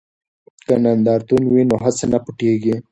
[0.65, 2.75] که نندارتون وي نو هڅه نه پټیږي.